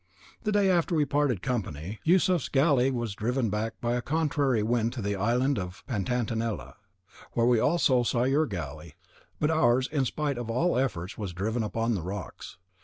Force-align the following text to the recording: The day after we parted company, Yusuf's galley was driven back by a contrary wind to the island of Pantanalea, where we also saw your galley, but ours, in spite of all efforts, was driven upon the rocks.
The 0.41 0.51
day 0.51 0.67
after 0.67 0.95
we 0.95 1.05
parted 1.05 1.43
company, 1.43 1.99
Yusuf's 2.03 2.49
galley 2.49 2.89
was 2.89 3.13
driven 3.13 3.51
back 3.51 3.79
by 3.79 3.93
a 3.93 4.01
contrary 4.01 4.63
wind 4.63 4.93
to 4.93 5.01
the 5.03 5.15
island 5.15 5.59
of 5.59 5.83
Pantanalea, 5.85 6.73
where 7.33 7.45
we 7.45 7.59
also 7.59 8.01
saw 8.01 8.23
your 8.23 8.47
galley, 8.47 8.95
but 9.39 9.51
ours, 9.51 9.87
in 9.91 10.05
spite 10.05 10.39
of 10.39 10.49
all 10.49 10.75
efforts, 10.75 11.19
was 11.19 11.33
driven 11.33 11.61
upon 11.61 11.93
the 11.93 12.01
rocks. 12.01 12.57